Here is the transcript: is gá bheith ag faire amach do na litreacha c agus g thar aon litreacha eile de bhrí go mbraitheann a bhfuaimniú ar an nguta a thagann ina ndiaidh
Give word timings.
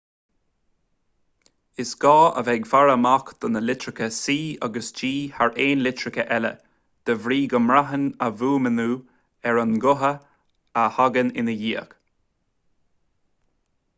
is 1.83 1.89
gá 2.05 2.13
bheith 2.15 2.47
ag 2.53 2.63
faire 2.69 2.93
amach 2.93 3.27
do 3.43 3.51
na 3.55 3.61
litreacha 3.65 4.07
c 4.19 4.37
agus 4.67 4.89
g 5.01 5.09
thar 5.35 5.53
aon 5.65 5.83
litreacha 5.89 6.25
eile 6.37 6.51
de 7.11 7.17
bhrí 7.27 7.37
go 7.51 7.61
mbraitheann 7.67 8.09
a 8.29 8.31
bhfuaimniú 8.41 8.89
ar 9.51 9.61
an 9.65 9.77
nguta 9.77 10.11
a 10.85 10.87
thagann 10.97 11.31
ina 11.43 11.57
ndiaidh 11.61 11.95